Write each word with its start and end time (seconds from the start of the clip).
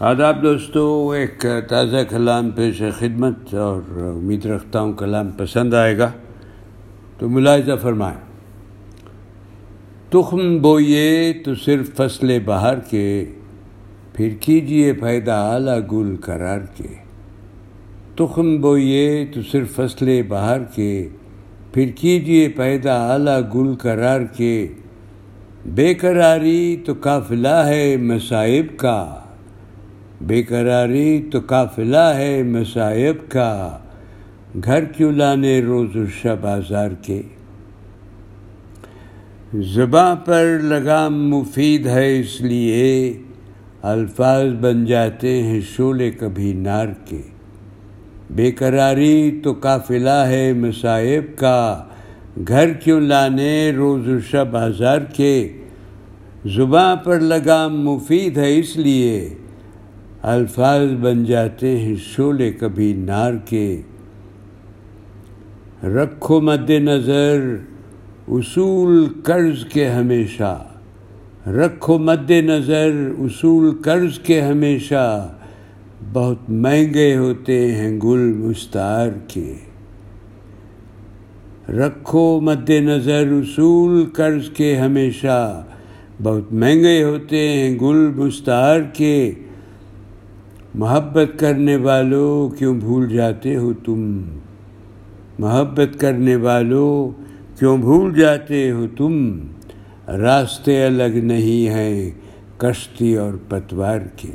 آداب 0.00 0.42
دوستو، 0.42 1.10
ایک 1.10 1.46
تازہ 1.68 1.96
کلام 2.08 2.50
پیش 2.50 2.82
خدمت 2.98 3.54
اور 3.54 3.82
امید 3.96 4.46
رکھتا 4.46 4.80
ہوں 4.80 4.92
کلام 4.92 5.30
پسند 5.30 5.74
آئے 5.74 5.98
گا۔ 5.98 6.12
تو 7.18 7.28
ملاحظہ 7.28 7.72
فرمائیں۔ 7.82 8.20
تخم 10.10 10.58
بوئیے 10.58 11.32
تو 11.44 11.54
صرف 11.54 11.94
فصل 11.96 12.38
بہار 12.44 12.74
کے، 12.90 13.24
پھر 14.12 14.28
کیجیے 14.40 14.92
پیدا 14.92 15.52
اعلیٰ 15.52 15.80
گل 15.92 16.16
قرار 16.16 16.60
کے۔ 16.76 16.94
تخم 18.16 18.60
بوئیے 18.60 19.26
تو 19.34 19.40
صرف 19.42 19.74
فصل 19.76 20.22
بہار 20.28 20.60
کے، 20.74 21.08
پھر 21.72 21.90
کیجیے 21.96 22.48
پیدا 22.48 23.12
اعلیٰ 23.12 23.40
گل 23.54 23.74
قرار 23.74 24.20
کے۔ 24.36 24.68
بے 25.66 25.94
قراری 25.94 26.76
تو 26.84 26.92
قافلہ 27.00 27.56
ہے 27.66 27.96
مصائب 27.96 28.66
کا۔ 28.76 29.20
بے 30.20 30.42
قراری 30.42 31.22
تو 31.32 31.40
قافلہ 31.46 32.12
ہے 32.16 32.42
مصائب 32.42 33.30
کا۔ 33.30 33.78
گھر 34.64 34.84
کیوں 34.84 35.12
لانے 35.12 35.62
روز 35.62 35.96
و 35.96 36.06
شب 36.06 36.36
بازار 36.40 36.90
کے؟ 37.02 37.22
زباں 39.54 40.16
پر 40.16 40.58
لگام 40.62 41.28
مفید 41.28 41.86
ہے 41.86 42.20
اس 42.20 42.40
لیے 42.40 43.18
الفاظ 43.82 44.46
بن 44.60 44.84
جاتے 44.84 45.42
ہیں 45.42 45.60
شولے 45.60 46.10
کبھی 46.10 46.52
نار 46.52 46.86
کے۔ 47.04 47.22
بے 48.30 48.50
قراری 48.50 49.40
تو 49.44 49.52
قافلہ 49.52 50.24
ہے 50.26 50.52
مصائب 50.52 51.38
کا۔ 51.38 51.84
گھر 52.48 52.72
کیوں 52.72 53.00
لانے 53.00 53.72
روز 53.76 54.08
و 54.08 54.20
شب 54.20 54.46
بازار 54.50 54.98
کے؟ 54.98 55.52
زباں 56.46 56.96
پر 56.96 57.20
لگام 57.20 57.80
مفید 57.80 58.38
ہے 58.38 58.58
اس 58.58 58.76
لیے 58.76 59.34
الفاظ 60.26 60.88
بن 61.00 61.24
جاتے 61.24 61.78
ہیں 61.78 61.94
شولے 61.96 62.52
کبھی 62.52 62.92
نار 62.92 63.32
کے۔ 63.44 63.80
رکھو 65.84 66.40
مد 66.40 66.70
نظر 66.70 67.56
اصول 68.28 69.06
قرض 69.22 69.64
کے 69.64 69.88
ہمیشہ۔ 69.88 70.66
رکھو 71.46 71.98
مد 71.98 72.30
نظر 72.30 72.90
اصول 73.18 73.82
قرض 73.82 74.18
کے 74.18 74.40
ہمیشہ۔ 74.40 75.34
بہت 76.12 76.50
مہنگے 76.50 77.16
ہوتے 77.16 77.74
ہیں 77.74 78.00
گل 78.00 78.32
مستعار 78.32 79.10
کے۔ 79.28 79.54
رکھو 81.68 82.40
مد 82.40 82.70
نظر 82.70 83.24
اصول 83.32 84.04
قرض 84.12 84.50
کے 84.50 84.76
ہمیشہ۔ 84.76 85.64
بہت 86.22 86.52
مہنگے 86.52 87.04
ہوتے 87.04 87.48
ہیں 87.48 87.78
گل 87.78 88.12
مستعار 88.16 88.80
کے۔ 88.92 89.34
محبت 90.76 91.38
کرنے 91.38 91.76
والوں 91.76 92.58
کیوں 92.58 92.74
بھول 92.74 93.08
جاتے 93.08 93.56
ہو 93.56 93.72
تم؟ 93.72 94.22
محبت 95.38 96.00
کرنے 96.00 96.36
والوں 96.36 97.22
کیوں 97.58 97.78
بھول 97.78 98.14
جاتے 98.14 98.70
ہو 98.70 98.86
تم؟ 98.96 99.38
راستے 100.08 100.84
الگ 100.84 101.18
نہیں 101.22 101.68
ہیں 101.68 102.10
کشتی 102.56 103.16
اور 103.16 103.32
پتوار 103.48 103.98
کے۔ 104.16 104.30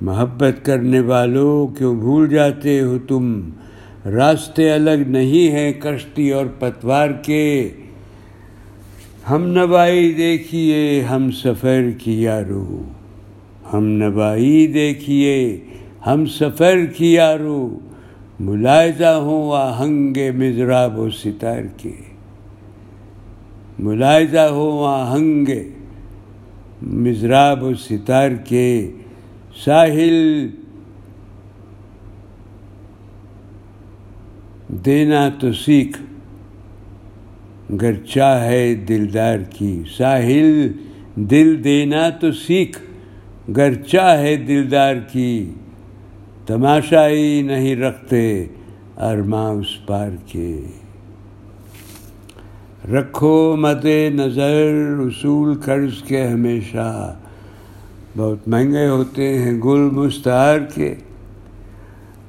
محبت 0.00 0.64
کرنے 0.64 1.00
والوں 1.00 1.78
کیوں 1.78 1.94
بھول 1.94 2.28
جاتے 2.28 2.80
ہو 2.80 2.98
تم؟ 3.08 3.50
راستے 4.04 4.72
الگ 4.72 5.08
نہیں 5.08 5.50
ہیں 5.50 5.72
کشتی 5.72 6.30
اور 6.30 6.46
پتوار 6.58 7.08
کے۔ 7.10 7.70
ہم 9.30 9.46
نوائی 9.46 10.14
دیکھیے، 10.14 11.02
ہم 11.02 11.30
سفر 11.30 11.82
کی 11.98 12.22
یارو 12.22 12.82
ہم 13.72 13.86
نبائی 13.86 14.66
دیکھیے، 14.66 15.60
ہم 16.06 16.26
سفر 16.26 16.84
کی 16.96 17.12
یارو 17.12 17.78
ملاحظہ 18.40 19.04
ہوں 19.04 19.52
آہنگ 19.56 20.16
مضراب 20.34 20.98
و 20.98 21.10
ستار 21.10 21.62
کے۔ 21.76 21.92
ملاحظہ 23.78 24.38
ہوں 24.38 24.86
آہنگ 24.86 25.48
مضراب 26.82 27.62
و 27.62 27.74
ستار 27.74 28.30
کے۔ 28.30 28.90
ساحل 29.64 30.48
دینا 34.68 35.28
تو 35.40 35.52
سیکھ 35.52 36.02
گر 37.80 37.92
چاہے 37.94 38.74
دلدار 38.74 39.38
کی۔ 39.38 39.82
ساحل 39.96 40.72
دل 41.14 41.64
دینا 41.64 42.08
تو 42.10 42.32
سیکھ۔ 42.32 42.89
گر 43.56 43.74
چاہے 43.74 44.36
دلدار 44.36 44.94
کی، 45.12 45.50
تماشائی 46.46 47.42
نہیں 47.42 47.76
رکھتے 47.76 48.46
ارماں 48.96 49.50
اس 49.50 49.86
پار 49.86 50.10
کے۔ 50.26 50.60
رکھو 52.92 53.56
مد 53.56 53.84
نظر، 54.14 54.96
اصول 54.98 55.60
قرض 55.60 56.02
کے 56.02 56.26
ہمیشہ۔ 56.26 57.16
بہت 58.16 58.48
مہنگے 58.48 58.88
ہوتے 58.88 59.38
ہیں 59.38 59.52
گل 59.52 59.90
مستعار 59.92 60.58
کے۔ 60.74 60.94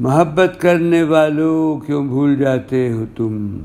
محبت 0.00 0.60
کرنے 0.60 1.02
والوں 1.02 1.86
کیوں 1.86 2.04
بھول 2.04 2.36
جاتے 2.36 2.92
ہو 2.92 3.04
تم؟ 3.16 3.58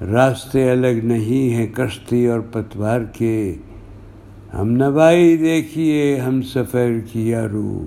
راستے 0.00 0.70
الگ 0.70 1.00
نہیں 1.02 1.54
ہیں 1.54 1.66
کشتی 1.66 2.26
اور 2.26 2.40
پتوار 2.40 3.00
کے۔ 3.00 3.54
ہم 4.60 4.70
نوائی 4.70 5.36
دیکھیے، 5.36 6.16
ہم 6.16 6.42
سفر 6.42 6.90
کیا 7.12 7.46
رو۔ 7.52 7.86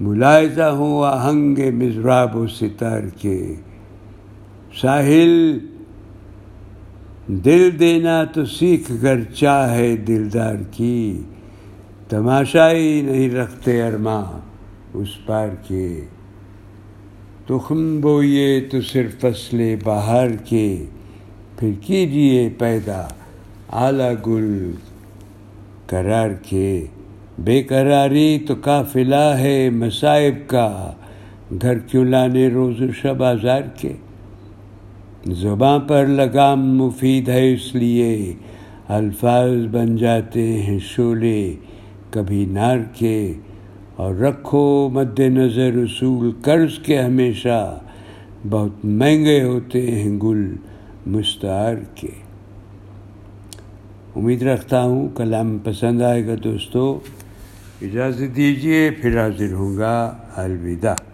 ملاحظہ 0.00 0.62
ہوں 0.62 1.06
آہنگ 1.06 1.58
مضراب 1.58 2.36
و 2.36 2.46
ستار 2.46 3.00
کے۔ 3.20 3.54
ساحل، 4.80 5.58
دل 7.26 7.70
دینا 7.80 8.24
تو 8.24 8.44
سیکھ 8.44 8.92
کر 9.02 9.24
چاہے 9.34 9.96
دلدار 9.96 10.54
کی۔ 10.70 11.22
تماشائی 12.08 13.00
نہیں 13.00 13.30
رکھتے 13.30 13.82
ارماں 13.82 14.24
اس 14.94 15.26
پار 15.26 15.48
کے۔ 15.68 16.00
تخم 17.46 18.00
بوئیے 18.00 18.60
تو 18.60 18.80
صرف 18.80 19.20
فصل 19.20 19.76
باہر 19.84 20.36
کے۔ 20.36 20.84
پھر 21.56 21.70
کیجیے 21.80 22.48
پیدا 22.58 23.08
اعلیٰ 23.72 24.14
گل۔ 24.26 24.70
قرار 25.88 26.30
کے 26.30 26.84
بے 27.38 27.62
قراری 27.62 28.38
تو 28.46 28.54
قافلہ 28.60 29.34
ہے 29.38 29.70
مصائب 29.70 30.34
کا۔ 30.46 30.92
گھر 31.62 31.78
کیوں 31.78 32.04
لانے 32.04 32.48
روز 32.48 32.80
و 32.80 32.92
شب 32.92 33.22
آزار 33.22 33.62
کے؟ 33.80 33.92
زباں 35.26 35.78
پر 35.78 36.06
لگام 36.06 36.76
مفید 36.76 37.28
ہے 37.28 37.52
اس 37.52 37.74
لیے۔ 37.74 38.32
الفاظ 38.88 39.50
بن 39.70 39.96
جاتے 39.96 40.62
ہیں 40.62 40.78
شولے 40.78 41.54
کبھی 42.10 42.46
نار 42.46 42.78
کے۔ 42.96 43.32
اور 43.96 44.14
رکھو 44.14 44.88
مد 44.92 45.20
نظر 45.20 45.70
اصول 45.74 46.30
قرض 46.42 46.78
کے 46.78 46.98
ہمیشہ۔ 46.98 47.80
بہت 48.50 48.84
مہنگے 48.84 49.42
ہوتے 49.42 49.90
ہیں 49.90 50.18
گل 50.20 50.56
مستعار 51.06 51.74
کے۔ 51.94 52.27
امید 54.18 54.42
رکھتا 54.42 54.82
ہوں، 54.82 55.08
کلام 55.16 55.58
پسند 55.64 56.02
آئے 56.02 56.26
گا 56.26 56.34
دوستو، 56.44 56.98
اجازت 57.82 58.36
دیجیے 58.36 58.90
پھر 58.90 59.20
حاضر 59.20 59.52
ہوں 59.52 59.76
گا، 59.76 59.94
الوداع۔ 60.36 61.07